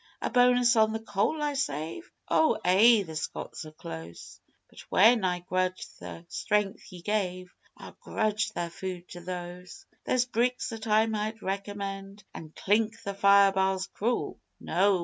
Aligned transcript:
A 0.19 0.31
bonus 0.31 0.75
on 0.75 0.93
the 0.93 0.99
coal 0.99 1.43
I 1.43 1.53
save? 1.53 2.11
Ou 2.31 2.57
ay, 2.65 3.03
the 3.03 3.15
Scots 3.15 3.65
are 3.65 3.71
close, 3.71 4.39
But 4.67 4.79
when 4.89 5.23
I 5.23 5.41
grudge 5.41 5.85
the 5.99 6.25
strength 6.27 6.91
Ye 6.91 7.03
gave 7.03 7.53
I'll 7.77 7.95
grudge 8.01 8.51
their 8.53 8.71
food 8.71 9.07
to 9.09 9.21
those. 9.21 9.85
(There's 10.05 10.25
bricks 10.25 10.69
that 10.69 10.87
I 10.87 11.05
might 11.05 11.43
recommend 11.43 12.23
an' 12.33 12.51
clink 12.55 13.03
the 13.03 13.13
fire 13.13 13.51
bars 13.51 13.85
cruel. 13.93 14.39
No! 14.59 14.99